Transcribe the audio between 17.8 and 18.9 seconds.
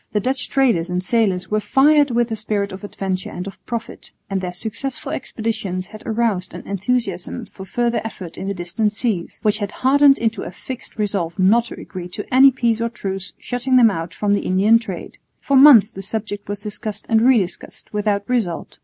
without result.